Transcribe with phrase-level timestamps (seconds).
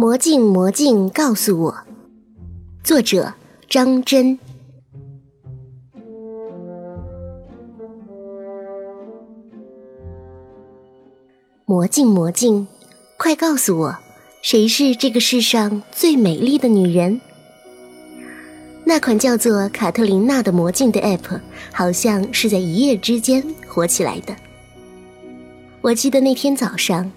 [0.00, 1.76] 魔镜魔镜告诉我，
[2.82, 3.34] 作者
[3.68, 4.38] 张真。
[11.66, 12.66] 魔镜魔镜，
[13.18, 13.98] 快告诉我，
[14.40, 17.20] 谁是这个世上最美丽的女人？
[18.86, 21.38] 那款叫做卡特琳娜的魔镜的 App，
[21.74, 24.34] 好像是在一夜之间火起来的。
[25.82, 27.12] 我记得那天早上。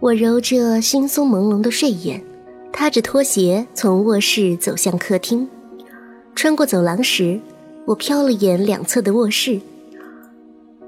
[0.00, 2.22] 我揉着惺忪朦胧的睡眼，
[2.72, 5.48] 踏着拖鞋从卧室走向客厅。
[6.36, 7.40] 穿过走廊时，
[7.84, 9.60] 我瞟了眼两侧的卧室，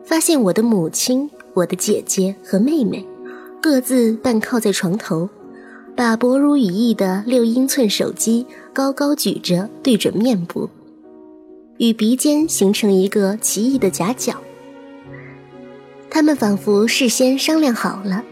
[0.05, 3.05] 发现我的母亲、我的姐姐和妹妹
[3.61, 5.29] 各自半靠在床头，
[5.97, 10.71] 把薄如羽翼的六英寸手机高高举着，对准面部，
[11.79, 14.35] 与鼻尖形成一个奇异的夹角。
[16.09, 18.25] 他们仿佛事先商量好了。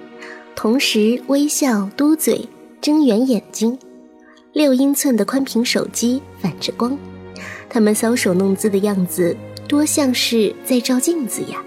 [0.58, 2.44] 同时微笑、嘟嘴、
[2.80, 3.78] 睁圆眼睛，
[4.52, 6.98] 六英寸的宽屏手机反着光，
[7.70, 9.36] 他们搔首弄姿的样子，
[9.68, 11.62] 多像是在照镜子呀！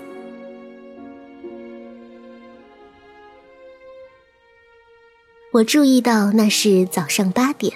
[5.54, 7.74] 我注意到那是早上八点，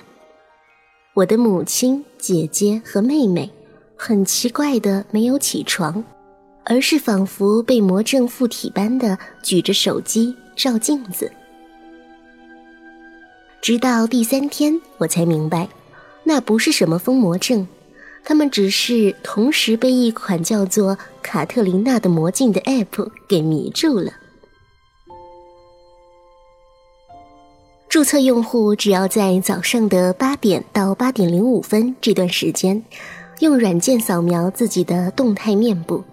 [1.14, 3.50] 我的母亲、姐姐和妹妹
[3.96, 6.04] 很奇怪的没有起床，
[6.66, 10.36] 而是仿佛被魔怔附体般的举着手机。
[10.56, 11.32] 照镜子，
[13.62, 15.68] 直到第三天，我才明白，
[16.24, 17.68] 那不是什么疯魔症，
[18.24, 24.12] 他们只是同时被一款叫做卡特琳娜的魔镜的 App 给迷住了。
[27.90, 32.84] 注册用户只要在早上的八点到八点零五分这段时间，
[33.40, 36.04] 用软件扫描自己的动态面部，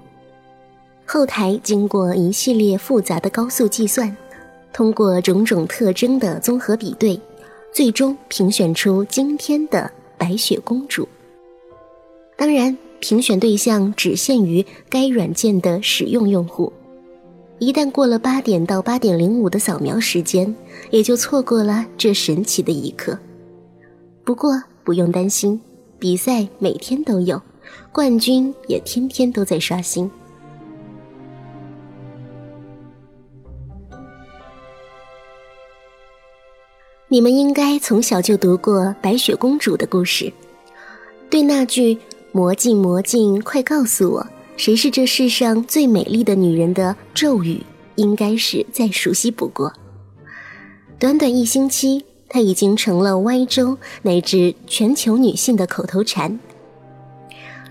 [1.05, 4.17] 后台经过一系列复杂的高速计算。
[4.73, 7.21] 通过种种特征的综合比对，
[7.73, 11.07] 最终评选出今天的白雪公主。
[12.37, 16.73] 当然，评选对象只限于该软件的使用用户。
[17.59, 20.53] 一旦过了八点到八点零五的扫描时间，
[20.91, 23.17] 也就错过了这神奇的一刻。
[24.25, 25.61] 不过不用担心，
[25.99, 27.41] 比赛每天都有，
[27.93, 30.11] 冠军也天天都在刷新。
[37.13, 40.33] 你们应该从小就读过白雪公主的故事，
[41.29, 41.99] 对那句
[42.33, 47.63] “魔镜魔镜，快告诉我，谁是这世上最美丽的女人”的咒语，
[47.97, 49.71] 应该是再熟悉不过。
[50.99, 56.41] 短短一星期，它已经成了歪州乃至全球女性的口头禅。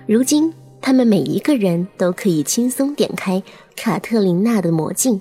[0.06, 3.42] 如今，她们每一个人都可以轻松点开
[3.76, 5.20] 卡特琳娜的魔镜，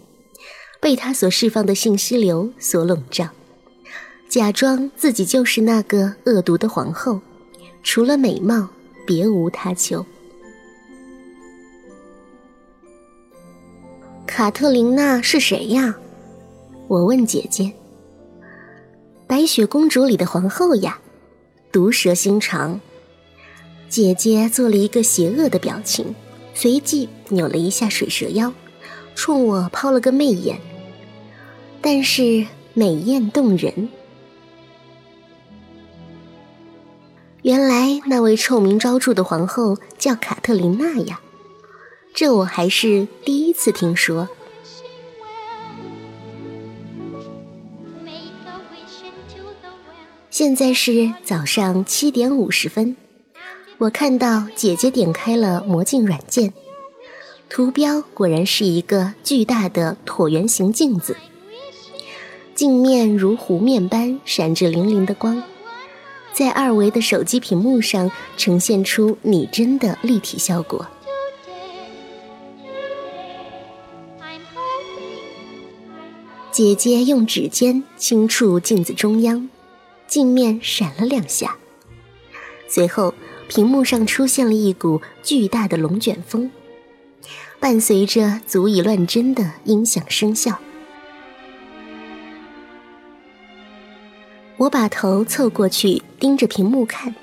[0.79, 3.31] 被她所释放的信息流所笼罩。
[4.31, 7.21] 假装自己就是那个恶毒的皇后，
[7.83, 8.69] 除了美貌
[9.05, 10.07] 别无他求。
[14.25, 15.97] 卡特琳娜是谁呀？
[16.87, 17.73] 我问姐姐。
[19.27, 21.01] 白雪公主里的皇后呀，
[21.73, 22.81] 毒蛇心肠。
[23.89, 26.15] 姐姐做了一个邪恶的表情，
[26.55, 28.53] 随即扭了一下水蛇腰，
[29.17, 30.61] 冲我抛了个媚眼。
[31.81, 33.89] 但是美艳动人。
[37.43, 41.21] 原来那位臭名昭著的皇后叫卡特琳娜呀，
[42.13, 44.29] 这我还是第一次听说。
[50.31, 52.97] 现在是早上七点五十分，
[53.79, 56.53] 我看到姐姐点开了魔镜软件，
[57.49, 61.17] 图标果然是一个巨大的椭圆形镜子，
[62.55, 65.43] 镜面如湖面般闪着粼粼的光。
[66.41, 70.87] 在二维的手机屏幕上呈现出拟真的立体效果。
[76.51, 79.51] 姐姐用指尖轻触镜子中央，
[80.07, 81.59] 镜面闪了两下，
[82.67, 83.13] 随后
[83.47, 86.51] 屏幕上出现了一股巨大的龙卷风，
[87.61, 90.59] 伴随着足以乱真的音响声效。
[94.61, 97.15] 我把头凑过去，盯着屏幕看，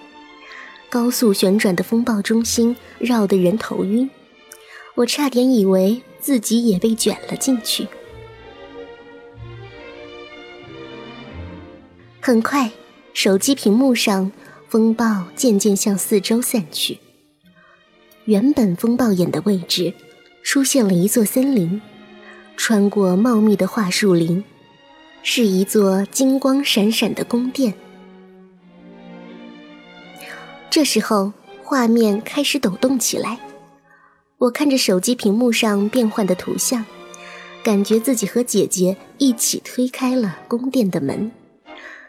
[0.89, 4.09] 高速旋转的风暴中心绕得人头晕，
[4.95, 7.87] 我差点以为自己也被卷了进去。
[12.19, 12.71] 很快，
[13.13, 14.31] 手机屏幕上
[14.67, 16.97] 风暴渐渐向四周散去，
[18.25, 19.93] 原本风暴眼的位置
[20.41, 21.79] 出现了一座森林，
[22.55, 24.43] 穿过茂密的桦树林。
[25.29, 27.73] 是一座金光闪闪的宫殿。
[30.69, 33.37] 这时候，画面开始抖动起来。
[34.37, 36.85] 我看着手机屏幕上变换的图像，
[37.61, 41.29] 感觉自己和姐姐一起推开了宫殿的门，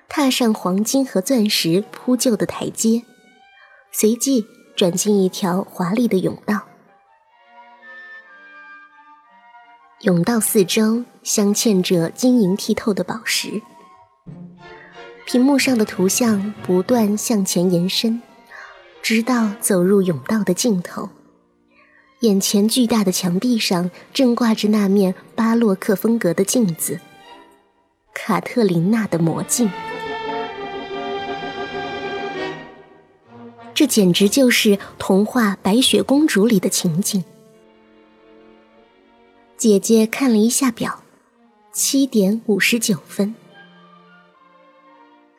[0.08, 3.02] 踏上黄金和钻石铺就的台阶，
[3.90, 6.67] 随即转进一条华丽的甬道。
[10.02, 13.60] 甬道四周镶嵌着晶莹剔透的宝石，
[15.26, 18.22] 屏幕上的图像不断向前延伸，
[19.02, 21.08] 直到走入甬道的尽头。
[22.20, 27.00] 眼前巨大的墙壁上正挂着那面巴洛克风格的镜子——
[28.14, 29.68] 卡特琳娜的魔镜。
[33.74, 37.24] 这简直就是童话《白雪公主》里的情景。
[39.58, 41.02] 姐姐看了一下表，
[41.72, 43.34] 七点五十九分。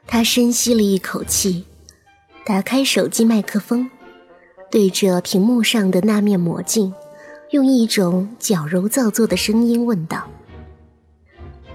[0.06, 1.64] 她深吸了一口气，
[2.46, 3.90] 打开手机麦克风。
[4.70, 6.94] 对着屏幕上的那面魔镜，
[7.52, 10.30] 用一种矫揉造作的声音问道：“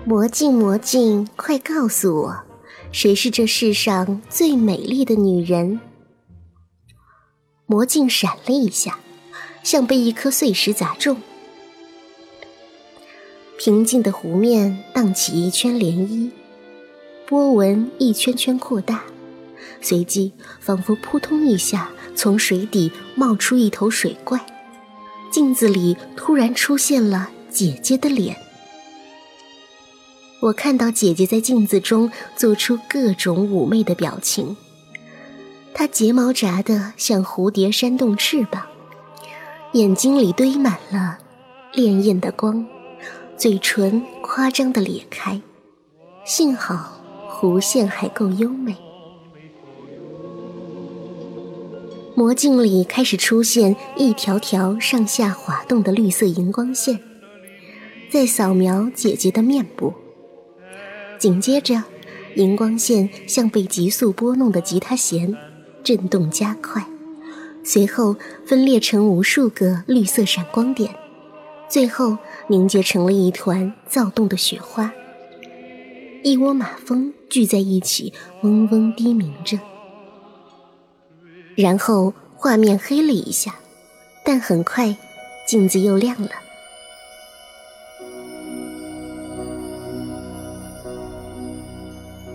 [0.05, 2.45] 魔镜，魔镜，快告诉我，
[2.93, 5.81] 谁是这世上最美丽的女人？”
[7.65, 8.99] 魔镜闪了一下，
[9.63, 11.17] 像被一颗碎石砸中，
[13.57, 16.31] 平静的湖面荡起一圈涟漪，
[17.27, 19.05] 波纹一圈圈扩大，
[19.81, 21.91] 随即仿佛扑通一下。
[22.17, 24.41] 从水底冒出一头水怪，
[25.33, 28.37] 镜子里突然出现了姐姐的脸。
[30.41, 34.57] 我看到姐姐在镜子中做出各种妩媚的表情，
[35.75, 38.65] 她睫毛扎得像蝴蝶扇动翅膀，
[39.73, 41.19] 眼睛里堆满了
[41.73, 42.65] 潋滟的光，
[43.37, 45.41] 嘴唇夸张的咧开，
[46.25, 48.77] 幸好弧线还够优美。
[52.15, 57.01] 魔镜里开始出现一条条上下滑动的绿色荧光线，
[58.09, 59.93] 在扫描姐姐的面部。
[61.19, 61.83] 紧接着，
[62.37, 65.37] 荧光线像被急速拨弄的吉他弦，
[65.83, 66.87] 震动加快，
[67.65, 68.17] 随后
[68.47, 70.95] 分裂成无数个绿色闪光点，
[71.69, 72.17] 最后
[72.49, 74.93] 凝结成了一团躁动的雪花。
[76.23, 78.13] 一窝马蜂聚在一起，
[78.43, 79.59] 嗡嗡低鸣着。
[81.57, 83.57] 然后画面黑了一下，
[84.25, 84.97] 但很快
[85.47, 86.31] 镜子又亮了。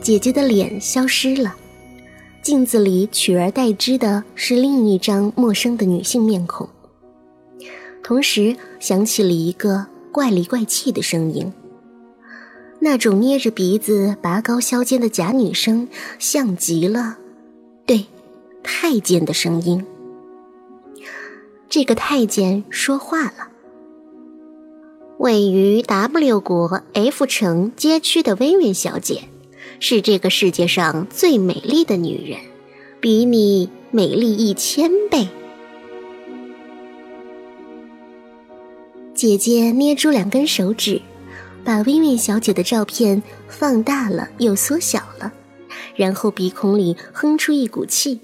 [0.02, 1.56] 姐姐的脸消失了，
[2.42, 6.68] 镜子里取而代之的是另一张陌生的女性面孔。
[8.10, 11.54] 同时响起了一个怪里怪气的声音，
[12.80, 17.20] 那种捏着鼻子拔高削尖的假女声，像极了，
[17.86, 18.08] 对。
[18.64, 19.86] 太监的声音。
[21.70, 23.50] 这个太监说话了
[25.20, 29.26] ：“位于 W 国 F 城街区的薇薇小姐，
[29.80, 32.40] 是这个世界上最美丽的女人，
[33.00, 35.28] 比你美丽一千倍。”
[39.20, 41.02] 姐姐捏住两根手指，
[41.66, 45.34] 把薇薇小姐的照片放大了又缩小了，
[45.94, 48.22] 然后鼻孔里哼出一股气。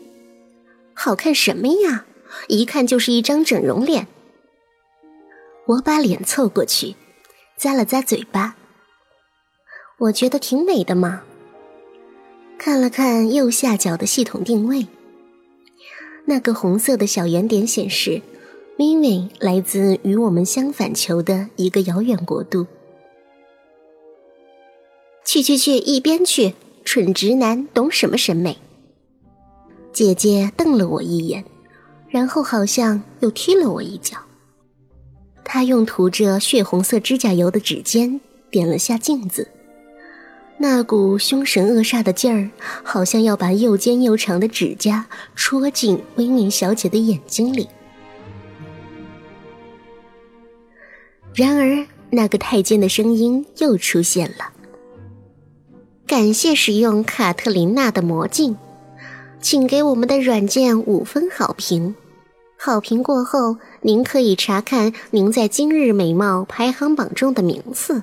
[0.93, 2.05] 好看什么呀？
[2.47, 4.07] 一看就是一张整容脸。
[5.65, 6.95] 我把脸凑过去，
[7.59, 8.55] 咂了咂嘴巴。
[9.97, 11.23] 我觉得挺美的嘛。
[12.57, 14.87] 看了看右下角的系统定位，
[16.23, 18.21] 那个红色的小圆点显示，
[18.77, 22.67] 咪咪来自与我们相反球的一个遥远国度。
[25.24, 26.53] 去去去，一边去！
[26.84, 28.58] 蠢直男，懂什么审美？
[29.91, 31.44] 姐姐瞪了我一眼，
[32.10, 34.17] 然后好像又踢了我一脚。
[35.44, 38.20] 她用涂着血红色指甲油的指尖
[38.51, 39.48] 点了下镜子，
[40.60, 42.51] 那股凶神恶煞的劲儿，
[42.84, 47.67] 好像要把又尖又长的指甲戳进威宁小姐的眼睛里。
[51.35, 54.53] 然而，那个太监的声音又出现了
[56.07, 58.55] ：“感谢使用卡特琳娜的魔镜。”
[59.41, 61.93] 请给我们的软件五分好评，
[62.57, 68.01] 好评过后，您可以查看您在今日美貌排行榜中的名次。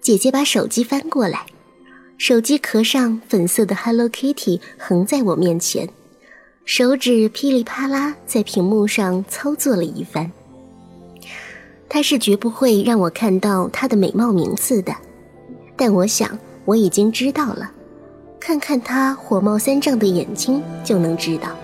[0.00, 1.46] 姐姐把手机翻过来，
[2.16, 5.88] 手机壳上粉色的 Hello Kitty 横在我面前，
[6.64, 10.30] 手指噼里啪啦在屏幕上操作了一番。
[11.88, 14.94] 他是绝不会让我看到他的美貌名次的，
[15.76, 17.70] 但我想我已经知道了，
[18.40, 21.56] 看看他火冒三丈的眼睛就能知道。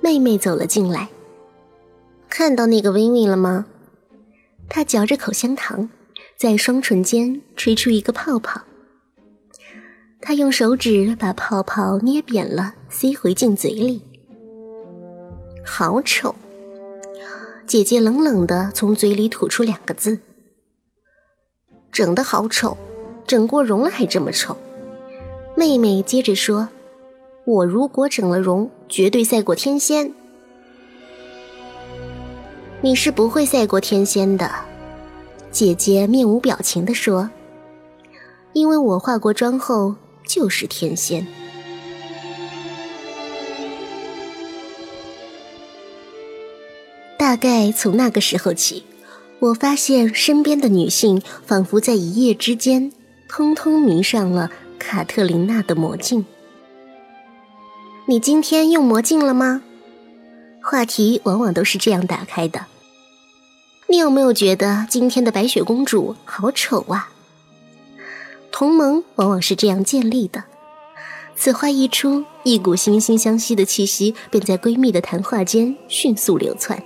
[0.00, 1.08] 妹妹走了进来，
[2.28, 3.66] 看到那个薇薇了吗？
[4.68, 5.88] 她嚼着口香糖，
[6.36, 8.60] 在双唇间吹出一个泡泡。
[10.20, 14.02] 她用手指把泡泡捏扁了，塞回进嘴里。
[15.66, 16.34] 好丑！
[17.66, 20.20] 姐姐冷冷的从嘴里吐出两个字
[21.90, 22.78] ：“整的好丑，
[23.26, 24.56] 整过容了还这么丑。”
[25.56, 26.68] 妹妹接着说
[27.44, 30.14] ：“我如果整了容，绝对赛过天仙。”
[32.80, 34.50] 你是不会赛过天仙的，
[35.50, 37.28] 姐姐面无表情的说
[38.54, 41.26] ：“因为我化过妆后就是天仙。”
[47.26, 48.84] 大概从那个时候起，
[49.40, 52.92] 我发现身边的女性仿佛在一夜之间，
[53.28, 56.24] 通通迷上了卡特琳娜的魔镜。
[58.06, 59.60] 你今天用魔镜了吗？
[60.62, 62.66] 话题往往都是这样打开的。
[63.88, 67.10] 你有没有觉得今天的白雪公主好丑啊？
[68.52, 70.44] 同盟往往是这样建立的。
[71.34, 76.80] 此话一出，一股惺惺相惜的气息便在闺蜜的谈话间迅速流窜。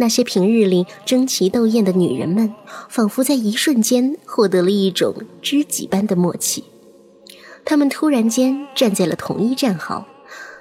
[0.00, 2.54] 那些平日里争奇斗艳的女人们，
[2.88, 5.12] 仿佛在一瞬间获得了一种
[5.42, 6.62] 知己般的默契。
[7.64, 10.06] 她们突然间站在了同一战壕，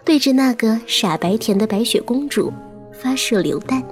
[0.03, 2.51] 对着那个傻白甜的白雪公主
[2.91, 3.83] 发射榴弹。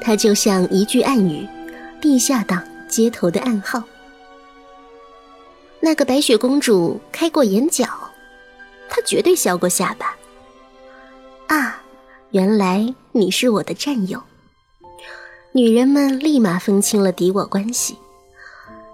[0.00, 1.48] 它就像一句暗语，
[2.00, 3.82] 地下党街头的暗号。
[5.80, 7.84] 那个白雪公主开过眼角，
[8.88, 10.16] 她绝对削过下巴。
[12.32, 14.22] 原来你是我的战友。
[15.52, 17.96] 女人们立马分清了敌我关系。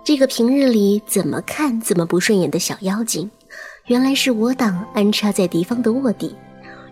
[0.02, 3.31] 这个平日里怎么看怎么不顺眼的小妖精，
[3.88, 6.35] 原来是我党安插在敌方的卧底。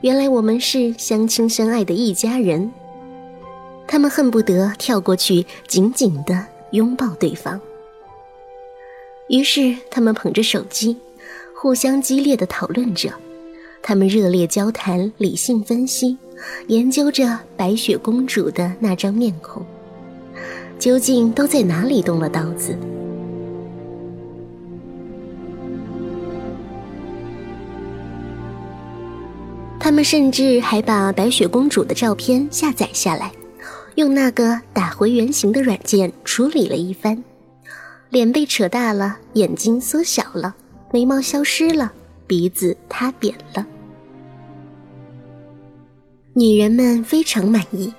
[0.02, 2.70] 原来我们是相亲相爱的一家人。
[3.86, 7.58] 他们恨不得跳过去紧紧地拥抱对方。
[9.28, 10.98] 于是，他们捧着手机，
[11.56, 13.10] 互相激烈地讨论着。
[13.82, 16.18] 他们热烈交谈，理性分析，
[16.68, 19.64] 研究着白雪公主的那张面孔，
[20.78, 22.76] 究竟都在哪里动了刀子？
[29.78, 33.30] 他们甚至还把白雪公主的照片下载下来，
[33.96, 37.22] 用那个打回原形的软件处理了一番，
[38.08, 40.54] 脸被扯大了，眼睛缩小了，
[40.90, 41.92] 眉毛消失了，
[42.26, 43.66] 鼻子塌扁了。
[46.36, 47.94] 女人们非常满意，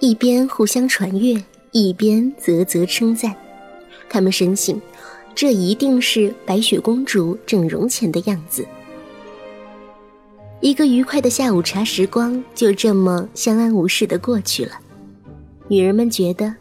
[0.00, 3.32] 一边互相传阅，一边啧啧称赞。
[4.08, 4.82] 她们深信，
[5.32, 8.66] 这一定是白雪公主整容前的样子。
[10.60, 14.72] 一个愉快的下午茶时光就这么相安无事的过去了。
[15.68, 16.52] 女人们觉得，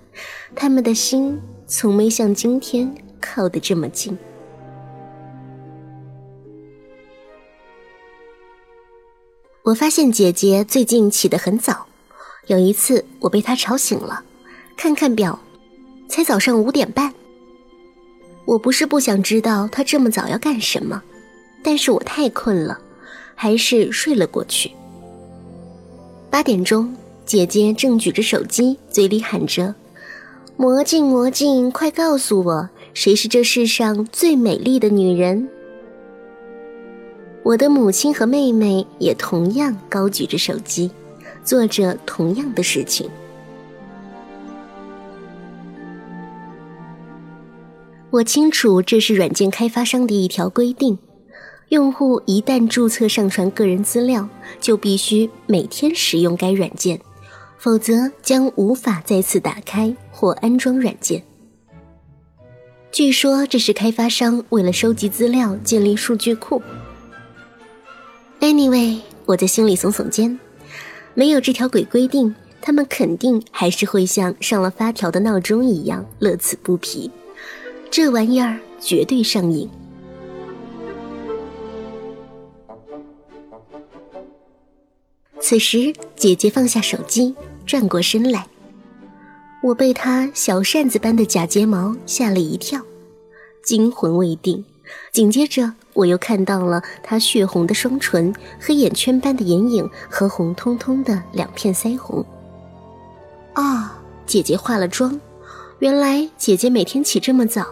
[0.53, 4.15] 她们的心从没像今天靠得这么近。
[9.67, 11.88] 我发现姐姐最近起得很早，
[12.45, 14.24] 有一次我被她吵醒了，
[14.77, 15.38] 看看表，
[16.07, 17.13] 才早上五点半。
[18.45, 21.03] 我不是不想知道她这么早要干什么，
[21.62, 22.79] 但是我太困了，
[23.36, 24.71] 还是睡了过去。
[26.29, 26.95] 八点钟，
[27.25, 29.75] 姐姐正举着手机，嘴里喊着
[30.55, 35.50] ：“魔镜魔镜，快告诉我，谁是这世上最美丽的女人？”
[37.48, 40.92] 我的母亲和妹妹也同样高举着手机，
[41.46, 43.10] 做着同样的事情。
[48.10, 51.00] 我清楚这是软件开发商的一条规定：
[51.70, 54.27] 用户一旦注册上传个人资料，
[54.60, 57.00] 就必须每天使用该软件，
[57.58, 61.24] 否则将无法再次打开或安装软件。
[62.92, 66.62] 据说这是开发商为了收集资料建立数据库。
[68.48, 70.39] Anyway，我在心里耸耸肩，
[71.13, 77.12] 没有这条鬼规定，他们肯定还是会像上了发条的闹钟一样乐此不疲。
[77.92, 79.70] 这玩意儿绝对上瘾。
[85.42, 87.36] 此时，姐姐放下手机，
[87.66, 88.48] 转过身来，
[89.62, 92.80] 我被她小扇子般的假睫毛吓了一跳，
[93.62, 94.63] 惊魂未定。
[95.12, 102.25] 紧接着，我又看到了她血红的双唇、黑眼圈般的眼影和红彤彤的两片腮红。
[103.53, 105.20] 啊，姐姐化了妆，
[105.79, 107.65] 原来姐姐每天起这么早，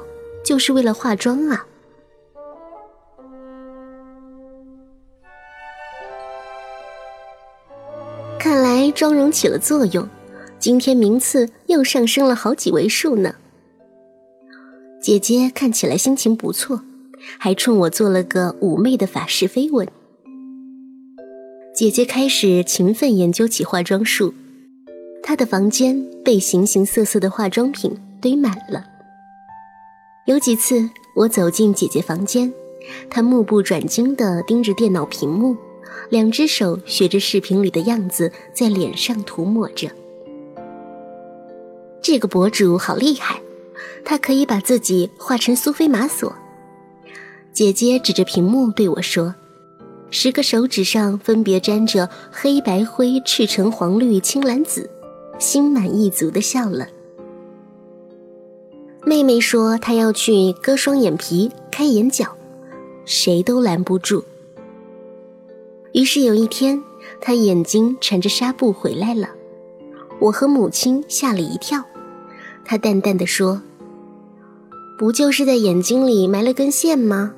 [0.43, 1.65] 就是为了化妆啊！
[8.39, 10.07] 看来妆容起了作用，
[10.59, 13.35] 今天名次又上升了好几位数呢。
[15.01, 16.81] 姐姐看起来心情不错，
[17.37, 19.87] 还冲我做了个妩媚的法式飞吻。
[21.73, 24.33] 姐姐开始勤奋研究起化妆术，
[25.21, 28.85] 她的房间被形形色色的化妆品堆满了。
[30.25, 32.53] 有几次我走进姐姐房间，
[33.09, 35.57] 她目不转睛地盯着电脑屏幕，
[36.09, 39.89] 两只手学着视频里的样子在脸上涂抹着。
[42.01, 43.41] 这个博主好厉害！
[44.05, 46.33] 她可以把自己画成苏菲玛索。
[47.55, 49.33] 姐姐指着屏幕对我说
[50.11, 54.89] ：“十个手指上分别沾着黑白灰、赤橙黄绿青蓝紫。”
[55.39, 56.85] 心满意足的笑了。
[59.05, 62.25] 妹妹说她要去割双眼皮、开眼角，
[63.05, 64.23] 谁都拦不住。
[65.93, 66.83] 于是有一天，
[67.21, 69.29] 她眼睛缠着纱布回来了，
[70.19, 71.81] 我和母亲吓了一跳。
[72.65, 73.61] 她淡淡的说。
[74.97, 77.33] 不就是在眼睛里埋了根线吗？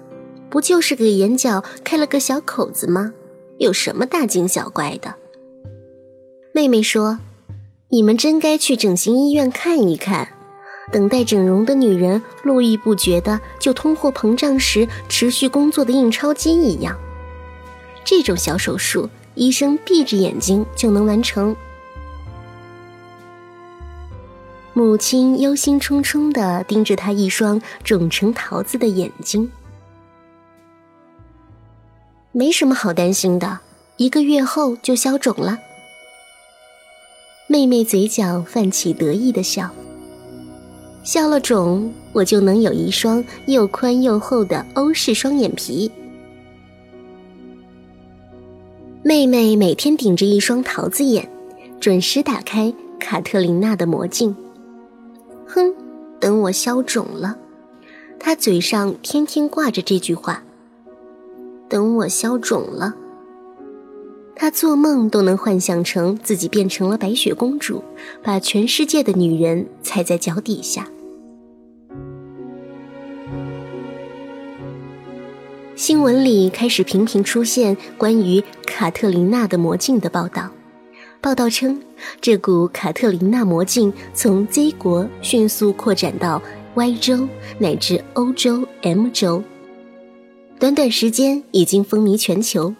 [0.49, 3.13] 不就是给眼角开了个小口子吗？
[3.57, 5.13] 有什么大惊小怪的？
[6.53, 7.19] 妹妹说
[7.89, 10.27] ：“你们真该去整形医院看一看，
[10.91, 16.97] 等待整容的女人络绎不绝的，就通货膨胀时持续工作的印钞机一样。
[18.03, 21.55] 这种小手术，医生闭着眼睛就能完成。”
[24.73, 29.51] 母亲忧心忡忡地盯着他一双肿成桃子的眼睛。
[32.37, 33.61] 没什么好担心的，
[33.95, 35.57] 一个月后就消肿了。
[37.47, 39.67] 妹妹嘴角泛起得意的笑。
[41.03, 45.91] 消了肿，我就能有一双又宽又厚的欧式双眼皮。
[49.01, 51.27] 妹妹每天顶着一双桃子眼，
[51.79, 54.35] 准时打开卡特琳娜的魔镜。
[55.47, 55.73] 哼，
[56.19, 57.35] 等我消肿了，
[58.19, 60.43] 她嘴上天天挂着这句话。
[61.69, 62.93] 等我消肿了，
[64.35, 67.83] 他做梦都能幻想成自己变成了白雪公主，
[68.23, 70.87] 把全世界的女人踩在脚底下。
[75.75, 80.49] 新闻里开始频频出现关于卡特琳娜的魔镜的报道。
[81.19, 81.81] 报道称，
[82.21, 86.41] 这股卡特琳娜魔镜从 Z 国迅速扩展到
[86.75, 87.27] Y 州
[87.59, 89.43] 乃至欧洲 M 州，
[90.59, 92.73] 短短时间已经风靡全球。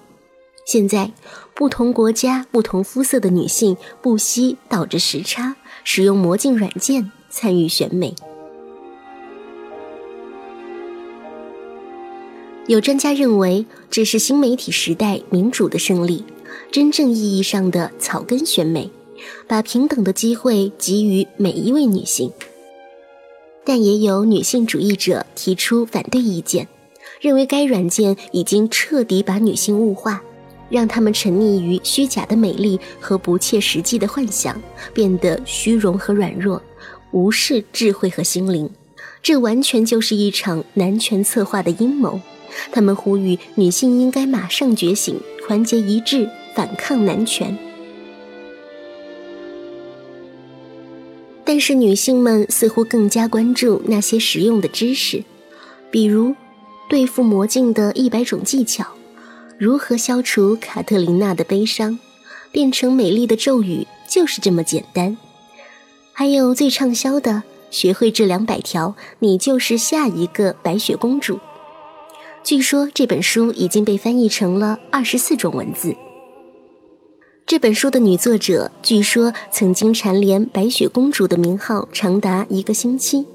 [0.66, 1.12] 现在，
[1.54, 8.16] 不同国家、不同肤色的女性不惜倒着时差，使用魔镜软件参与选美。
[12.66, 16.26] 有专家认为，这是新媒体时代民主的胜利。
[16.72, 18.90] 真正意义上的草根选美，
[19.48, 22.32] 把平等的机会给予每一位女性。
[23.64, 26.68] 但也有女性主义者提出反对意见，
[27.20, 30.22] 认为该软件已经彻底把女性物化，
[30.70, 34.62] 让她们沉溺于虚假的美丽和不切实际的幻想，
[34.94, 36.62] 变得虚荣和软弱，
[37.12, 38.70] 无视智慧和心灵。
[39.22, 42.20] 这完全就是一场男权策划的阴谋。
[42.72, 46.30] 他们呼吁女性应该马上觉醒，团结一致。
[46.56, 47.56] 反抗男权，
[51.46, 55.24] 但是女性们似乎更加关注那些实用的知识，
[55.92, 56.34] 比如
[56.90, 58.86] 对付魔镜的一百种技巧，
[59.58, 62.00] 如何消除卡特琳娜的悲伤，
[62.52, 65.18] 变成美丽的咒语就是这么简单。
[66.14, 71.40] 还有最畅销的，学会这两百条，你就是下一个白雪公主。
[72.44, 75.94] 据说这本书已经被翻译成了二十四种文字。
[77.46, 83.26] 这本书的女作者据说曾经蝉联白雪公主的名号长达一个星期。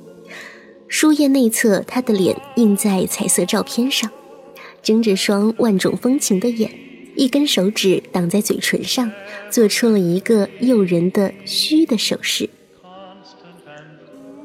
[0.92, 4.10] 书页内侧，他的脸印在彩色照片上，
[4.82, 6.70] 睁着双万种风情的眼，
[7.16, 9.10] 一根手指挡在嘴唇上，
[9.48, 12.50] 做出了一个诱人的虚的手势。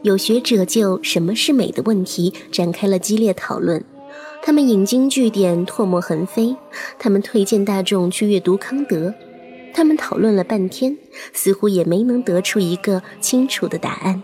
[0.03, 3.83] 有学者就什么是美的问题展开了激烈讨论，
[4.41, 6.55] 他们引经据典，唾沫横飞，
[6.97, 9.13] 他们推荐大众去阅读康德。
[9.73, 10.97] 他们讨论了半天，
[11.33, 14.23] 似乎也没能得出一个清楚的答案，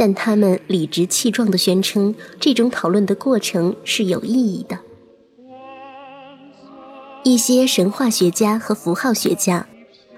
[0.00, 4.78] 但他们理直气壮地宣称，这种讨论的过程是有意义的。
[7.22, 9.66] 一些神话学家和符号学家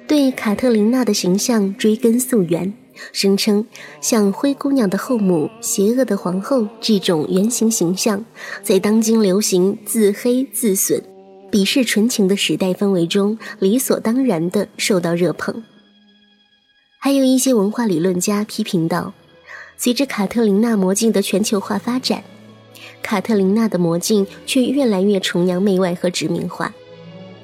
[0.06, 2.72] 对卡特琳娜的形象追根溯源，
[3.12, 3.66] 声称
[4.00, 8.24] 像灰姑娘的后母、邪恶的皇后这种原型形象，
[8.62, 11.02] 在当今流行自黑自损、
[11.50, 15.64] 鄙视纯情的时代氛围中，理所当然地受到热捧。
[17.00, 19.12] 还有一些文化理论家批评道：
[19.76, 22.22] 随着卡特琳娜魔镜的全球化发展，
[23.02, 26.72] 卡特琳娜的魔镜却越来越崇洋媚外和殖民化。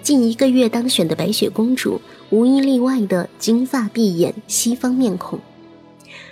[0.03, 5.39] 近一个月当选的白雪公主，无一例外的金发碧眼、西方面孔，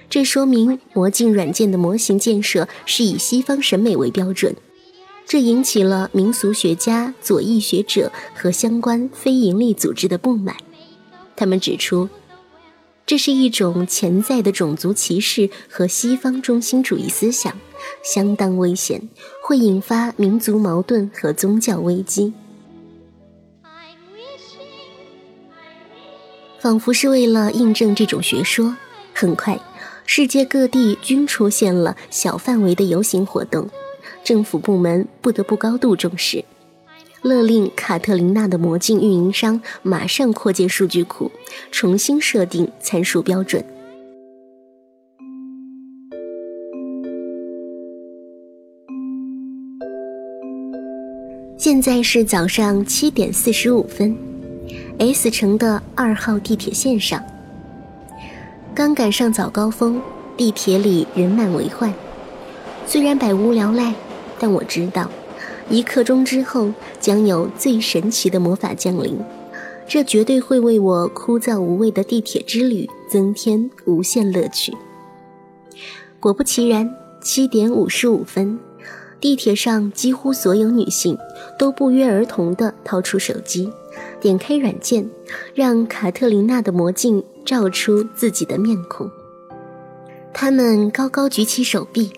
[0.08, 4.54] 这说明魔镜软件的模型建设是以西方审美为标准，
[5.26, 10.56] 这引起了民俗学家、左翼学者和相关非营利组织的不满。
[11.34, 12.08] 他们指出，
[13.06, 17.56] 这是一种潜在的种族歧视和西方中心主义思想，
[18.02, 19.08] 相当危险，
[19.44, 22.32] 会引发民族矛盾和宗教危机。
[26.58, 28.76] 仿佛是为了印证这种学说，
[29.14, 29.56] 很快，
[30.04, 33.70] 世界各地均出现了小范围的游行活动，
[34.24, 36.44] 政府部门不得不高度重视，
[37.22, 41.30] 勒令卡特琳娜的魔镜运营商马上扩建数据库，
[41.70, 43.64] 重新设定参数标准。
[51.58, 54.16] 现在是早上七点四十五分。
[54.98, 57.22] S 城的二号地铁线上，
[58.74, 60.00] 刚赶上早高峰，
[60.36, 61.92] 地铁里人满为患。
[62.86, 63.92] 虽然百无聊赖，
[64.38, 65.10] 但我知道，
[65.68, 69.18] 一刻钟之后将有最神奇的魔法降临，
[69.88, 74.72] 这绝对会为我枯燥无味的地铁之旅增添无限乐趣。
[76.20, 76.88] 果不其然，
[77.20, 78.58] 七点五十五分，
[79.20, 81.18] 地铁上几乎所有女性
[81.58, 83.70] 都不约而同地掏出手机。
[84.20, 85.08] 点开软件，
[85.54, 89.10] 让卡特琳娜的魔镜照出自己的面孔。
[90.32, 92.12] 她们高高举起手臂，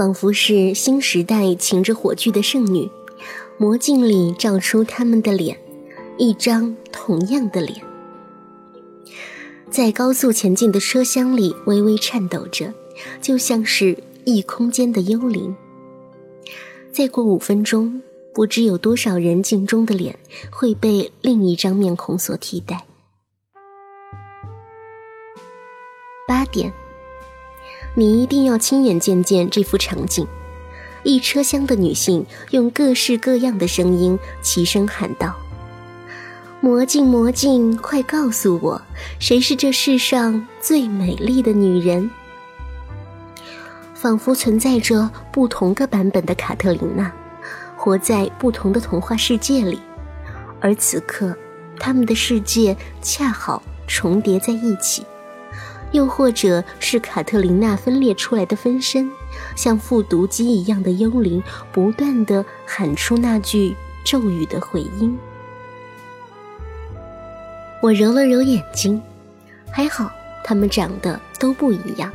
[0.00, 2.90] 仿佛是新时代擎着火炬的圣女。
[3.58, 5.58] 魔镜里照出他们的脸，
[6.16, 7.84] 一张同样的脸，
[9.68, 12.72] 在高速前进的车厢里微微颤抖着，
[13.20, 15.54] 就像是异空间的幽灵。
[16.90, 18.00] 再过五分钟。
[18.32, 20.16] 不知有多少人镜中的脸
[20.50, 22.86] 会被另一张面孔所替代。
[26.26, 26.72] 八点，
[27.94, 30.26] 你一定要亲眼见见这幅场景：
[31.02, 35.34] 一车厢的女性用各式各样的声音齐声喊道
[36.60, 38.82] ：“魔镜，魔镜，快告诉我，
[39.18, 42.10] 谁是这世上最美丽的女人？”
[43.94, 47.12] 仿佛存在着不同个版本的卡特琳娜。
[47.76, 49.80] 活在不同的童话世界里，
[50.60, 51.34] 而此刻，
[51.78, 55.02] 他们的世界恰好重叠在一起，
[55.92, 59.10] 又或者是卡特琳娜分裂出来的分身，
[59.56, 63.74] 像复读机一样的幽灵，不断的喊出那句
[64.04, 65.18] 咒语的回音。
[67.82, 69.00] 我揉了揉眼睛，
[69.70, 70.12] 还好
[70.44, 72.12] 他们长得都不一样，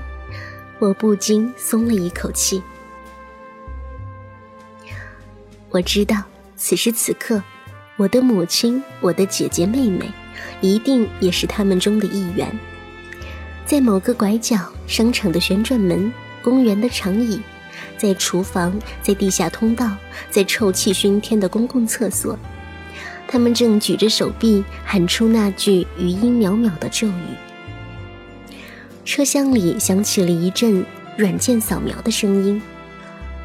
[0.79, 2.61] 我不禁松了一口气。
[5.71, 6.23] 我知道，
[6.55, 7.43] 此时此刻，
[7.97, 10.09] 我的母亲、我的姐姐、妹妹，
[10.61, 12.57] 一定也是他们中的一员。
[13.65, 17.41] 在某个拐角，商场的旋转门，公园的长椅，
[17.97, 19.89] 在厨房，在地下通道，
[20.29, 22.37] 在臭气熏天的公共厕所，
[23.27, 27.35] 他们正举着手臂喊出那句余音袅袅的咒语。
[29.03, 30.85] 车厢里响起了一阵
[31.17, 32.61] 软件扫描的声音。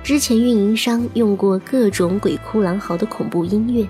[0.02, 3.88] 之前运营商用过各种鬼哭狼嚎的恐怖音乐，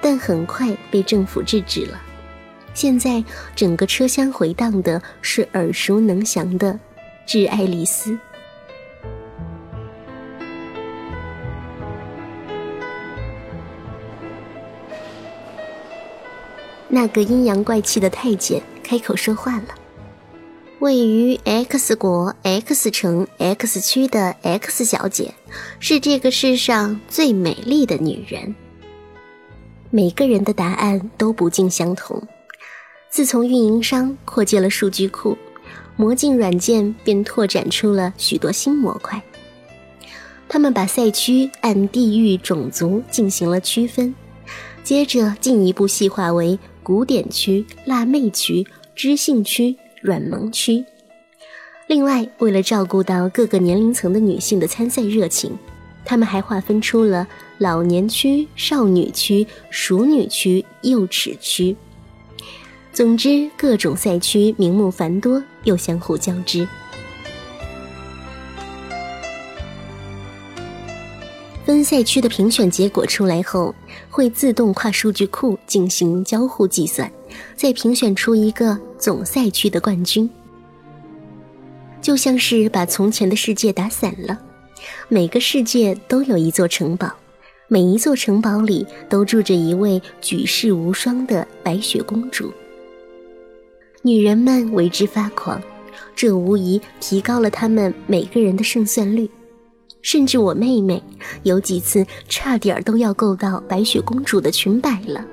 [0.00, 2.00] 但很快被政府制止了。
[2.74, 3.22] 现在
[3.54, 6.72] 整个车厢回荡的是耳熟能详的
[7.24, 8.10] 《致爱丽丝》。
[16.88, 19.68] 那个阴阳怪气的太监开口说话了。
[20.80, 25.32] 位于 X 国 X 城 X 区的 X 小姐，
[25.80, 28.54] 是这个世上最美丽的女人。
[29.90, 32.22] 每个人的答案都不尽相同。
[33.14, 35.38] 自从运营商扩建了数据库，
[35.94, 39.22] 魔镜软件便拓展出了许多新模块。
[40.48, 44.12] 他们把赛区按地域、种族进行了区分，
[44.82, 49.76] 接着进一步细化为古典区、辣妹区、知性区。
[50.02, 50.84] 软萌区。
[51.86, 55.56] 另外，为了照顾到各个年龄层的女性的参赛热情，
[56.04, 61.76] 他们还划分出了老年区、少女区、熟女区、幼齿区。
[62.94, 66.66] 总之，各种赛区名目繁多，又相互交织。
[71.64, 73.74] 分赛区的评选结果出来后，
[74.08, 77.10] 会自动跨数据库进行交互计算，
[77.56, 80.30] 再评选出一个总赛区的冠军。
[82.00, 84.38] 就像是把从前的世界打散了，
[85.08, 87.12] 每个世界都有一座城堡，
[87.66, 92.52] 每一座城堡里都住着一位举世无双的白雪公主。
[94.06, 95.58] 女人们为之发狂，
[96.14, 99.30] 这无疑提高了她们每个人的胜算率。
[100.02, 101.02] 甚至我妹妹
[101.44, 105.24] 有几次差点都要够到白雪公主的裙摆了。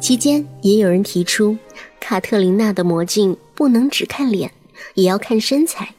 [0.00, 1.58] 期间也有人提出，
[2.00, 4.50] 卡特琳娜的魔镜不能只看脸，
[4.94, 5.94] 也要看身材，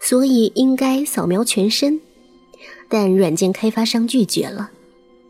[0.00, 2.00] 所以应该扫描全身。
[2.88, 4.72] 但软件开发商拒绝了，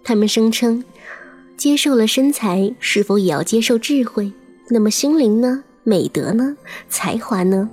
[0.02, 0.83] 他们声称，
[1.57, 4.33] 接受了身材，是否也要接受智慧？
[4.69, 5.62] 那么心灵呢？
[5.85, 6.57] 美德呢？
[6.88, 7.69] 才华呢？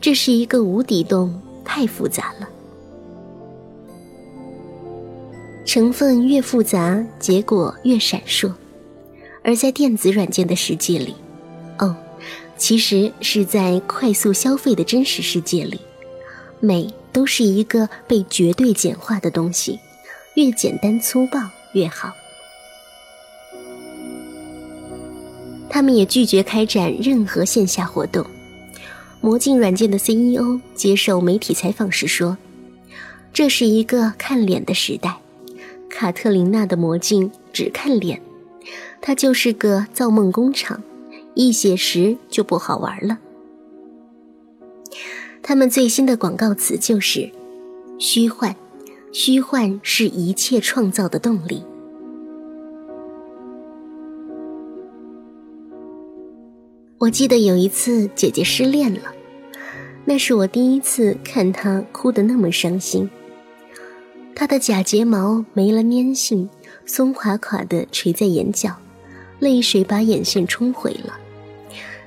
[0.00, 2.48] 这是一个无底洞，太复杂了。
[5.64, 8.52] 成分越复杂，结果越闪烁。
[9.42, 11.14] 而在电子软件的世界里，
[11.78, 11.96] 哦，
[12.56, 15.80] 其实是在快速消费的真实世界里，
[16.60, 19.78] 美都是一个被绝对简化的东西，
[20.36, 21.40] 越简单粗暴
[21.74, 22.12] 越好。
[25.72, 28.26] 他们也拒绝开展任何线下活动。
[29.22, 32.36] 魔镜软件的 CEO 接受媒体采访时说
[33.32, 35.16] ：“这是一个看脸的时代，
[35.88, 38.20] 卡特琳娜的魔镜只看脸，
[39.00, 40.82] 它就是个造梦工厂，
[41.34, 43.18] 一写实就不好玩了。”
[45.42, 47.30] 他们最新的广告词就是
[47.98, 48.54] “虚幻，
[49.10, 51.62] 虚幻是一切创造的动力。”
[57.02, 59.12] 我记得有一次姐姐失恋了，
[60.04, 63.10] 那是我第一次看她哭得那么伤心。
[64.36, 66.48] 她的假睫毛没了粘性，
[66.86, 68.76] 松垮垮的垂在眼角，
[69.40, 71.18] 泪水把眼线冲毁了，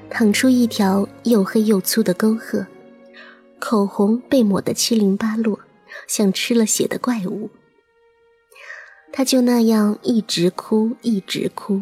[0.09, 2.65] 淌出一条又黑又粗的沟壑。
[3.59, 5.59] 口红被抹得七零八落，
[6.07, 7.49] 像吃了血的怪物。
[9.11, 11.81] 她就那样一直哭，一直哭，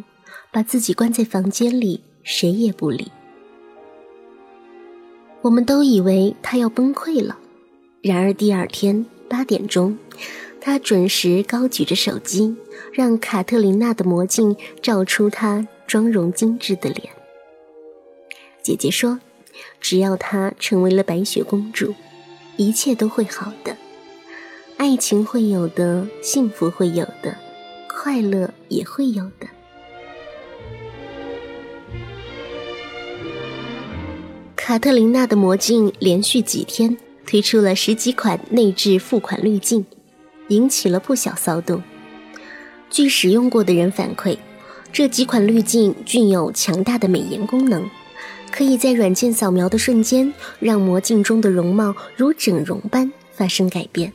[0.51, 2.01] 把自己关在房间里。
[2.23, 3.11] 谁也不理，
[5.41, 7.37] 我们都以为他要崩溃了。
[8.01, 9.97] 然而第二天八点钟，
[10.61, 12.55] 他准时高举着手机，
[12.93, 17.09] 让卡特琳娜的魔镜照出她妆容精致的脸。
[18.61, 19.19] 姐姐说
[19.81, 21.93] ：“只要她成为了白雪公主，
[22.55, 23.75] 一切都会好的，
[24.77, 27.37] 爱情会有的，幸福会有的，
[27.89, 29.47] 快乐也会有的。”
[34.65, 36.95] 卡特琳娜的魔镜连续几天
[37.27, 39.85] 推出了十几款内置付款滤镜，
[40.47, 41.83] 引起了不小骚动。
[42.89, 44.37] 据使用过的人反馈，
[44.93, 47.89] 这几款滤镜具有强大的美颜功能，
[48.53, 54.13] 可以在软件扫描的瞬间让魔镜中的容貌如整容般发生改变。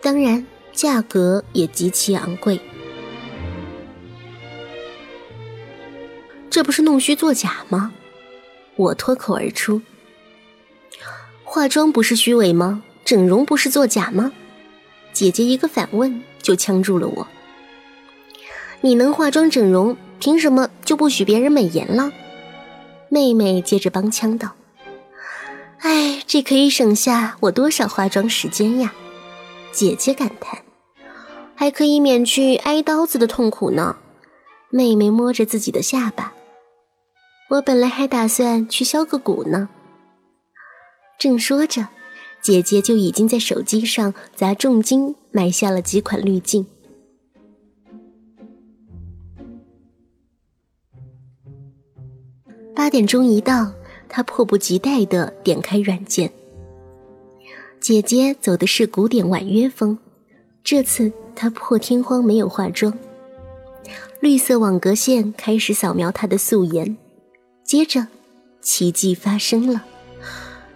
[0.00, 2.60] 当然，价格也极其昂贵。
[6.48, 7.92] 这不是弄虚作假吗？
[8.76, 9.82] 我脱口而出
[11.44, 12.82] ：“化妆不是虚伪吗？
[13.04, 14.32] 整容不是作假吗？”
[15.12, 17.26] 姐姐一个反问就呛住了我
[18.80, 22.10] ：“你能化妆整容，凭什么就不许别人美颜了？”
[23.10, 24.52] 妹妹接着帮腔道
[25.80, 28.94] ：“哎，这可以省下我多少化妆时间呀！”
[29.70, 30.62] 姐姐感叹
[31.54, 33.96] ：“还可以免去挨刀子的痛苦呢。”
[34.70, 36.32] 妹妹摸着自己的下巴。
[37.52, 39.68] 我本来还打算去削个骨呢。
[41.18, 41.88] 正说着，
[42.40, 46.64] 姐姐就已经在手机上砸重金买下了几款滤镜。
[52.74, 53.70] 八点钟一到，
[54.08, 56.32] 她迫不及待的点开软件。
[57.78, 59.98] 姐姐走的是古典婉约风，
[60.64, 62.98] 这次她破天荒没有化妆，
[64.20, 66.96] 绿色网格线开始扫描她的素颜。
[67.64, 68.06] 接着，
[68.60, 69.82] 奇迹发生了，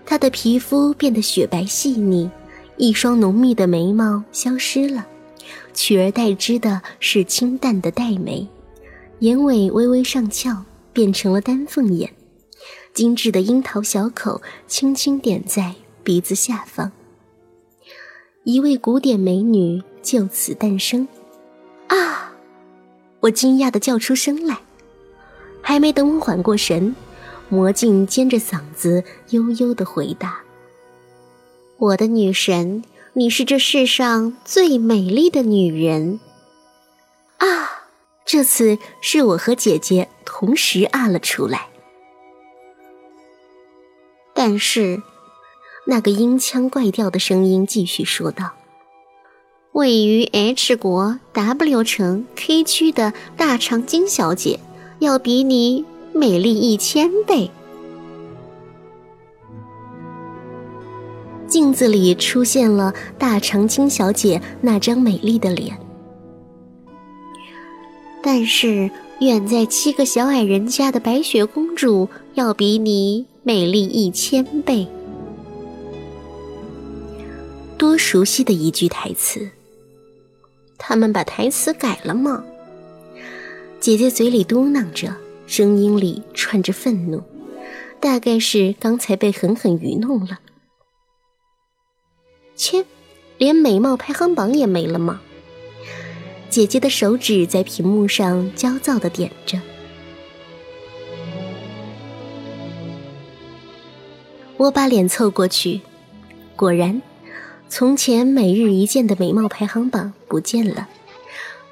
[0.04, 2.30] 她的皮肤变得雪白细腻，
[2.76, 5.06] 一双浓密的眉毛消失了，
[5.74, 8.46] 取而代之的是清淡的黛眉，
[9.18, 12.10] 眼尾微微上翘，变成了丹凤眼，
[12.94, 16.90] 精致的樱桃小口轻轻点在鼻子下方，
[18.44, 21.06] 一位古典美女就此诞生。
[21.88, 22.32] 啊！
[23.20, 24.58] 我惊讶的叫出声来，
[25.68, 26.94] 还没等我缓过神，
[27.48, 30.42] 魔镜尖着嗓子悠悠的回答
[31.76, 36.20] ：“我的女神，你是这世上最美丽的女人。”
[37.38, 37.88] 啊！
[38.24, 41.66] 这次是我和姐姐同时啊了出来，
[44.32, 45.02] 但是。
[45.88, 48.54] 那个阴腔怪调的声音继续说道
[49.70, 54.58] ：“位于 H 国 W 城 K 区的大长今小姐，
[54.98, 57.50] 要比你美丽一千倍。”
[61.48, 65.78] 镜子里出现了大长今小姐那张美丽的脸，
[68.22, 74.86] 但是远在七个小矮人家的白雪公主，要比你美丽一千倍。
[77.78, 79.48] 多熟悉的一句台词！
[80.76, 82.42] 他们把台词改了吗？
[83.78, 85.14] 姐姐嘴里嘟囔着，
[85.46, 87.22] 声音里串着愤怒，
[88.00, 90.40] 大概是刚才被狠狠愚弄了。
[92.56, 92.84] 切，
[93.38, 95.20] 连美貌排行榜也没了吗？
[96.50, 99.60] 姐姐的手指在屏幕上焦躁的点着。
[104.56, 105.82] 我把脸凑过去，
[106.56, 107.02] 果然。
[107.68, 110.88] 从前每日一见的美貌排行榜不见了，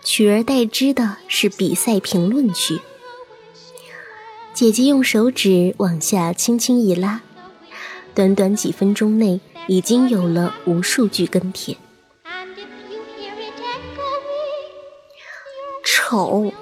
[0.04, 2.78] 取而代之的是比赛评论区。
[4.52, 7.22] 姐姐用手指往下轻轻一拉，
[8.14, 11.76] 短短几分钟内已经有了无数句跟帖。
[15.82, 16.52] 丑，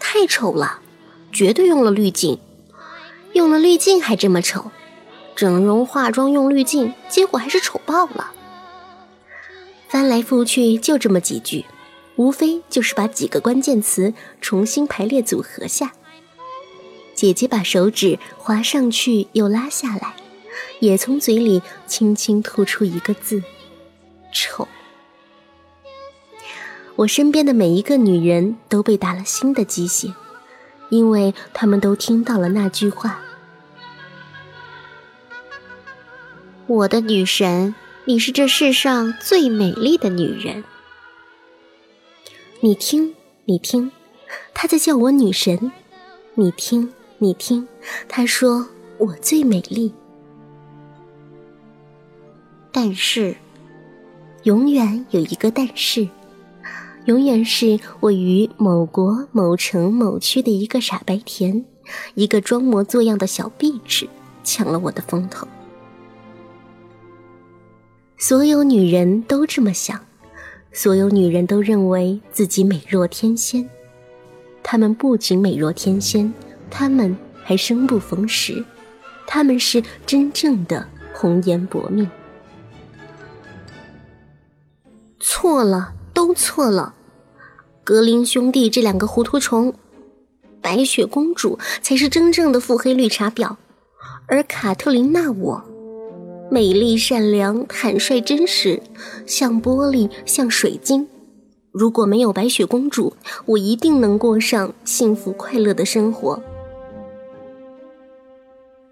[0.00, 0.80] 太丑了，
[1.30, 2.38] 绝对用了滤镜，
[3.34, 4.70] 用了滤镜还这么丑，
[5.36, 8.32] 整容化妆用滤镜，结果还是丑爆了。
[9.86, 11.64] 翻来覆去就这么几句，
[12.16, 15.92] 无非就是把几个关键词重新排列组合下。
[17.14, 20.16] 姐姐把手指滑上去又拉下来，
[20.80, 23.42] 也从嘴里轻轻吐出一个字：
[24.32, 24.68] 丑。
[26.96, 30.12] 我身边的每一个女人都被打了新的鸡血，
[30.90, 33.20] 因为她们都听到了那句话：
[36.66, 37.74] 我的女神。
[38.08, 40.62] 你是这世上最美丽的女人。
[42.60, 43.14] 你听，
[43.44, 43.90] 你听，
[44.54, 45.70] 他在叫我女神。
[46.34, 47.68] 你听，你听，
[48.08, 48.66] 他说
[48.96, 49.92] 我最美丽。
[52.72, 53.36] 但是，
[54.44, 56.08] 永远有一个但是，
[57.04, 61.62] 永远是我于某国某城某区的一个傻白甜，
[62.14, 64.08] 一个装模作样的小壁纸，
[64.42, 65.46] 抢了我的风头。
[68.16, 70.06] 所有女人都这么想，
[70.76, 73.66] 所有女人都认为自己美若天仙。
[74.62, 76.30] 她们不仅美若天仙，
[76.70, 78.62] 她们还生不逢时，
[79.26, 82.06] 她们是真正的红颜薄命。
[85.18, 86.94] 错了，都错了。
[87.82, 89.72] 格林兄弟这两个糊涂虫，
[90.60, 93.56] 白雪公主才是真正的腹黑绿茶婊，
[94.26, 95.64] 而卡特琳娜我。
[96.48, 98.80] 美丽、善良、坦率、真实，
[99.26, 101.06] 像玻璃，像水晶。
[101.72, 103.12] 如果没有白雪公主，
[103.44, 106.40] 我一定能过上幸福快乐的生活。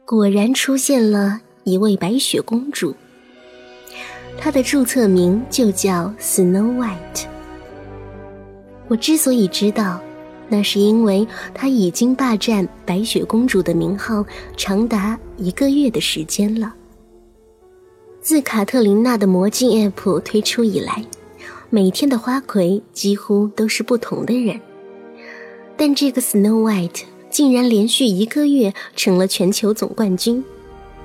[0.05, 2.95] 果然出现了一位白雪公主，
[4.37, 7.25] 她的注册名就叫 Snow White。
[8.89, 9.99] 我之所以知道，
[10.49, 16.75] 那是因为她已经霸占白雪公主的名号长达一个月的时间了。
[18.25, 21.05] 自卡特琳娜的魔镜 App 推出以来，
[21.69, 24.63] 每天的花魁几乎都是不同的人，
[25.77, 30.43] 但这个 Snow White 竟然连续一个月成了全球总冠军，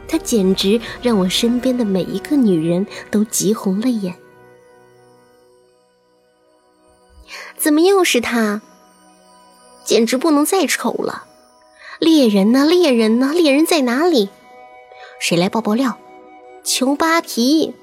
[0.07, 4.15] 她简直让我身边的每一个女人都急红了眼。
[7.57, 8.61] 怎么又是他？
[9.83, 11.25] 简直不能再丑了！
[11.99, 12.65] 猎人呢？
[12.65, 13.33] 猎人呢？
[13.33, 14.29] 猎人在哪里？
[15.19, 15.99] 谁来爆爆料？
[16.63, 17.73] 求扒皮！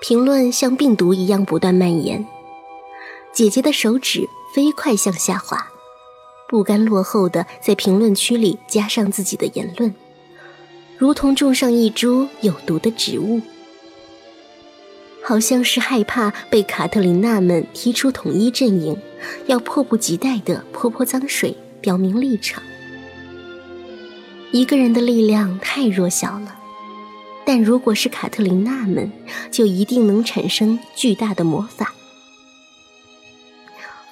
[0.00, 2.26] 评论像病毒一样不断蔓延，
[3.32, 5.70] 姐姐的手指飞快向下滑，
[6.48, 9.94] 不甘落后的在评论区里加上自己的言论，
[10.96, 13.40] 如同种上一株有毒的植物，
[15.22, 18.96] 好像是害怕被卡特琳娜们踢出统一阵营，
[19.46, 22.62] 要迫不及待的泼泼脏水，表明立场。
[24.50, 26.56] 一个人的力量太弱小了，
[27.44, 29.12] 但如果是卡特琳娜们，
[29.50, 31.92] 就一定能产生巨大的魔法，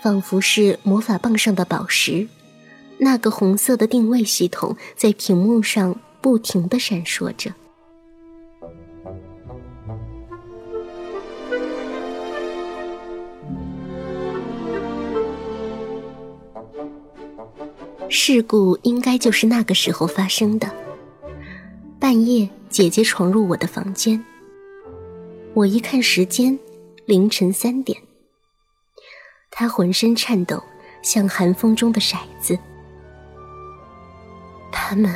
[0.02, 2.28] 仿佛是魔法棒上的宝石。
[2.98, 7.52] 那个红色的定位系统在屏幕上不停的闪烁着。
[18.18, 20.74] 事故应该就是那个时候发生的。
[22.00, 24.24] 半夜，姐姐闯入我的房间。
[25.52, 26.58] 我一看时间，
[27.04, 28.02] 凌晨三点。
[29.50, 30.62] 她浑身颤抖，
[31.02, 32.58] 像寒风中的骰子。
[34.72, 35.14] 他们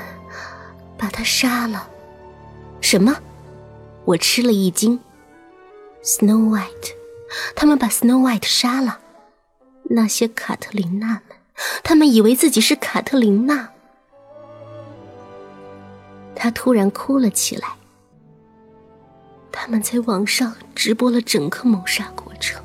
[0.98, 1.88] 把他杀了。
[2.82, 3.16] 什么？
[4.04, 5.00] 我吃了一惊。
[6.04, 6.92] Snow White，
[7.56, 9.00] 他们把 Snow White 杀了。
[9.84, 11.22] 那些卡特琳娜。
[11.82, 13.70] 他们以为自己是卡特琳娜，
[16.34, 17.68] 她突然哭了起来。
[19.52, 22.62] 他们在网上直播了整个谋杀过程，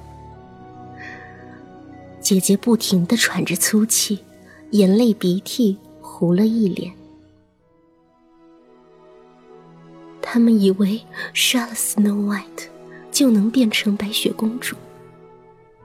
[2.21, 4.23] 姐姐不停的喘着粗气，
[4.71, 6.93] 眼泪鼻涕糊了一脸。
[10.21, 11.01] 他们以为
[11.33, 12.67] 杀了 Snow White
[13.11, 14.75] 就能变成白雪公主，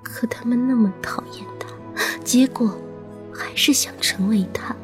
[0.02, 1.68] 可他们那么讨厌她，
[2.22, 2.78] 结果。
[3.40, 4.76] 还是想成为他。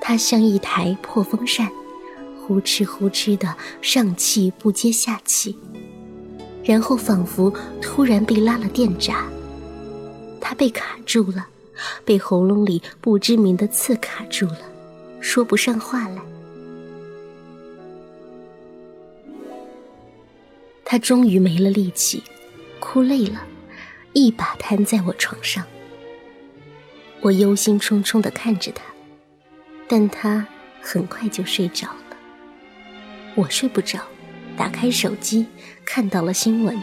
[0.00, 1.70] 他像一台破风扇，
[2.40, 5.56] 呼哧呼哧的上气不接下气，
[6.64, 9.28] 然后仿佛突然被拉了电闸，
[10.40, 11.46] 他被卡住了，
[12.04, 14.62] 被喉咙里不知名的刺卡住了，
[15.20, 16.22] 说不上话来。
[20.84, 22.20] 他终于没了力气，
[22.80, 23.40] 哭累了。
[24.12, 25.64] 一把瘫在我床上，
[27.20, 28.82] 我忧心忡忡的看着他，
[29.88, 30.46] 但他
[30.80, 32.16] 很快就睡着了。
[33.36, 34.00] 我睡不着，
[34.56, 35.46] 打开手机
[35.84, 36.82] 看到了新闻，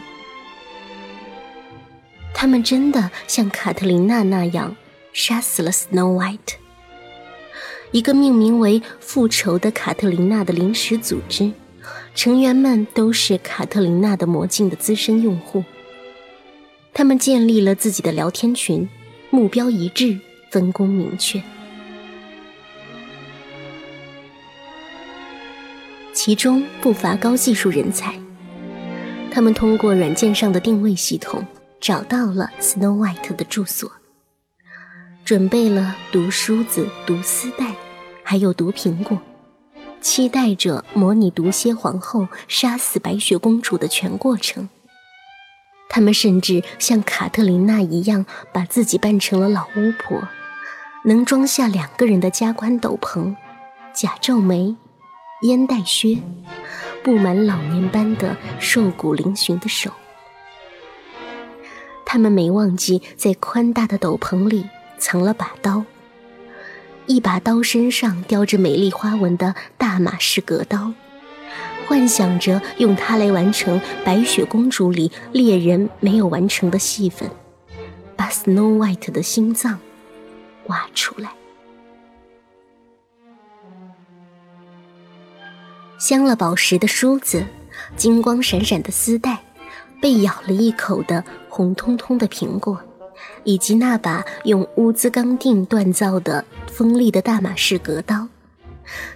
[2.32, 4.74] 他们真的像卡特琳娜那样
[5.12, 6.54] 杀死了 Snow White，
[7.90, 11.52] 一个命名为“复仇的卡特琳娜”的临时组织，
[12.14, 15.62] 成员们都是卡特琳娜的魔镜的资深用户。
[16.98, 18.88] 他们建立了自己的聊天群，
[19.30, 20.18] 目标一致，
[20.50, 21.40] 分工明确。
[26.12, 28.12] 其中不乏高技术人才。
[29.30, 31.46] 他们通过软件上的定位系统
[31.80, 33.88] 找到了 Snow White 的住所，
[35.24, 37.76] 准备了毒梳子、毒丝带，
[38.24, 39.16] 还有毒苹果，
[40.00, 44.68] 期待着模拟毒蝎皇后杀死白雪公主的全过程。
[45.88, 50.28] 他们甚至像卡特琳娜一样，把自己扮成了老巫婆，
[51.04, 53.34] 能装下两个人的加宽斗篷，
[53.94, 54.76] 假皱眉，
[55.42, 56.18] 烟袋靴，
[57.02, 59.90] 布满老年斑的瘦骨嶙峋的手。
[62.04, 64.68] 他们没忘记在宽大的斗篷里
[64.98, 65.84] 藏了把刀，
[67.06, 70.92] 一把刀身上雕着美丽花纹的大马士革刀。
[71.88, 77.30] 幻想着用它来完成《白雪公主》里猎人没有完成的戏份，
[78.14, 79.80] 把 Snow White 的心脏
[80.66, 81.30] 挖出来。
[85.98, 87.46] 镶了宝石的梳子，
[87.96, 89.38] 金光闪闪的丝带，
[89.98, 92.78] 被咬了一口的红彤彤的苹果，
[93.44, 98.28] 以及那把用乌兹钢锭锻造的锋利的大马士革刀。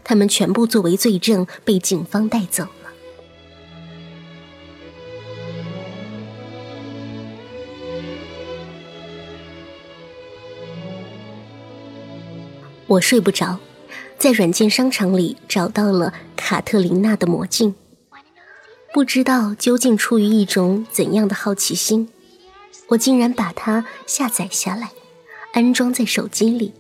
[0.05, 2.69] 他们全部作为罪证被警方带走了。
[12.87, 13.59] 我睡不着，
[14.19, 17.75] 在软件商场里找到了卡特琳娜的魔镜，
[18.93, 22.11] 不知道究竟出于一种怎样的好奇心，
[22.89, 24.91] 我竟然把它下载下来，
[25.55, 26.75] 安装在手机里。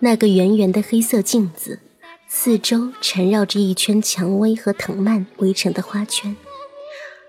[0.00, 1.80] 那个圆圆的黑色镜子，
[2.28, 6.36] 四周缠绕着一圈蔷薇和藤蔓围成的花圈，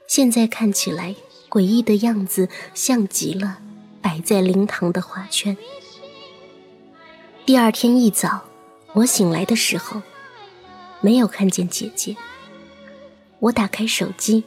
[0.07, 1.15] 现在看起来
[1.49, 3.57] 诡异的样子，像极了
[4.03, 5.57] 摆在灵堂的花圈。
[7.43, 8.43] 第二天一早，
[8.93, 10.03] 我醒来的时候，
[11.01, 12.15] 没有看见姐姐。
[13.39, 14.43] 我打开手机，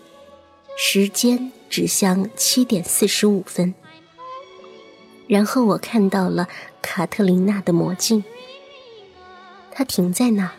[0.77, 3.75] 时间指向七点四十五分。
[5.27, 6.47] 然后我看到了
[6.83, 8.23] 卡特琳娜的魔镜，
[9.71, 10.53] 它停在那，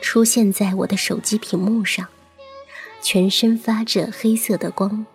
[0.00, 2.06] 出现在我的手机屏幕上，
[3.02, 5.06] 全身发着黑色的光，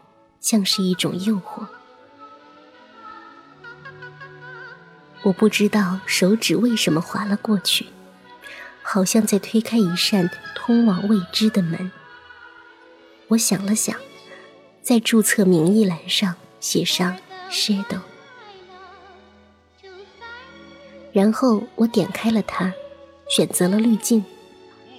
[0.42, 1.68] 像是一种诱惑。
[5.24, 7.86] 我不知道手指为什么滑了过去，
[8.82, 11.92] 好像在推开一扇通往未知的门。
[13.30, 13.96] 我想了想，
[14.82, 17.18] 在注册名义栏上写上
[17.50, 18.02] “Shadow”，
[21.14, 22.74] 然后我点开了它，
[23.30, 24.24] 选择了滤镜。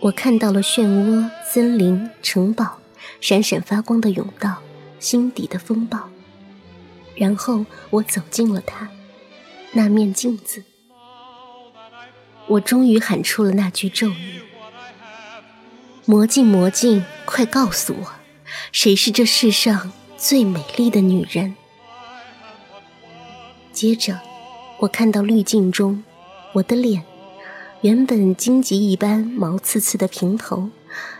[0.01, 2.79] 我看到了漩涡、森林、城堡，
[3.21, 4.63] 闪闪发光的甬道，
[4.99, 6.11] 心底的风暴。
[7.15, 8.89] 然后我走进了它，
[9.73, 10.65] 那面镜子。
[12.49, 14.43] 我终于喊出了那句咒语
[16.05, 18.13] ：“魔镜，魔镜，快告诉我！”
[18.73, 21.55] 谁是这世上最美丽的女人？
[23.73, 24.21] 接着，
[24.83, 26.03] 我看到滤镜中
[26.55, 27.05] 我的脸，
[27.83, 30.70] 原本荆棘一般毛刺刺的平头，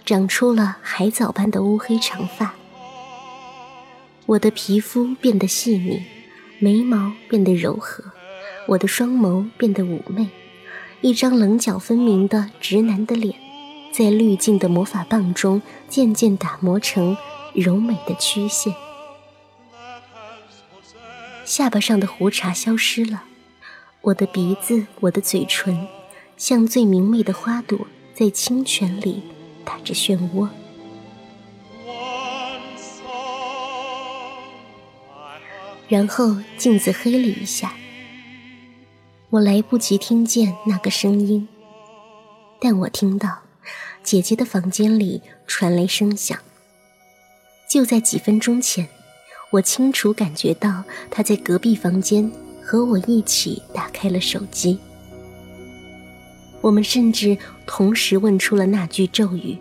[0.05, 2.57] 长出了海藻般的乌黑长发。
[4.27, 6.03] 我的皮肤变得细腻，
[6.59, 8.03] 眉毛变得柔和，
[8.67, 10.31] 我的双眸变得妩媚，
[11.01, 13.37] 一张棱角分明的直男的脸。
[13.93, 17.17] 在滤镜的魔法棒中渐渐打磨成
[17.55, 18.75] 柔美的曲线，
[21.45, 23.23] 下巴上的胡茬消失了，
[24.03, 25.87] 我的鼻子，我的嘴唇，
[26.37, 29.23] 像最明媚的花朵，在清泉里
[29.65, 30.49] 打着漩涡。
[35.89, 37.75] 然后镜子黑了一下，
[39.31, 41.47] 我来不及听见那个声音，
[42.61, 43.39] 但我听到。
[44.03, 46.37] 姐姐的房间里传来声响。
[47.71, 48.89] 就在几分钟前，
[49.53, 52.29] 我清楚感觉到她在隔壁房间
[52.73, 54.79] 和我一起打开了手机。
[56.63, 59.59] 我们甚至同时问出了那句咒语。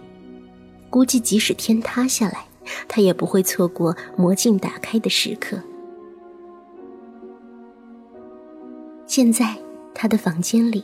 [0.89, 2.45] 估计即使天塌下来，
[2.88, 5.62] 他也不会错过魔镜打开的时刻。
[9.05, 9.57] 现在，
[9.93, 10.82] 他的房间里，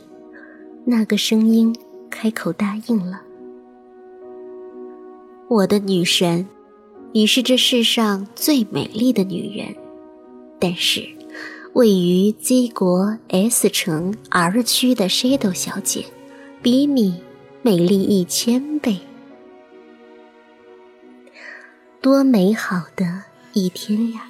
[0.84, 1.74] 那个声音
[2.10, 3.22] 开口答应了。
[5.48, 6.46] 我的女神，
[7.12, 9.74] 你是这世上最美丽的女人，
[10.60, 11.08] 但是
[11.78, 16.06] 位于 Z 国 S 城 R 区的 Shadow 小姐，
[16.60, 17.22] 比你
[17.62, 18.98] 美丽一千倍。
[22.00, 23.22] 多美好的
[23.52, 24.27] 一天呀！